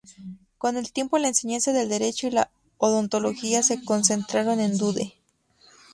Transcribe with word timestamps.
Con 0.57 0.77
el 0.77 0.91
tiempo, 0.91 1.19
la 1.19 1.27
enseñanza 1.27 1.73
del 1.73 1.87
derecho 1.87 2.25
y 2.25 2.31
la 2.31 2.49
odontología 2.79 3.61
se 3.61 3.85
concentraron 3.85 4.59
en 4.59 4.75
Dundee. 4.79 5.13